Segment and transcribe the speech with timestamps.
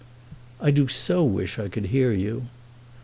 [0.59, 2.47] "I do so wish I could hear you."